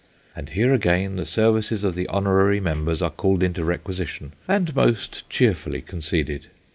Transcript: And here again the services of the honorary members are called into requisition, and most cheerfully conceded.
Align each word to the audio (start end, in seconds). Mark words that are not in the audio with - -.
And 0.35 0.49
here 0.49 0.73
again 0.73 1.15
the 1.15 1.25
services 1.27 1.83
of 1.83 1.93
the 1.93 2.07
honorary 2.07 2.59
members 2.59 3.03
are 3.03 3.11
called 3.11 3.43
into 3.43 3.63
requisition, 3.63 4.33
and 4.47 4.75
most 4.75 5.29
cheerfully 5.29 5.83
conceded. 5.83 6.47